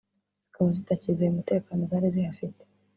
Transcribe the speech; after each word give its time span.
zikaba 0.41 0.69
zitakizeye 0.77 1.29
umutekano 1.31 1.81
zari 1.89 2.07
zihafite 2.15 2.61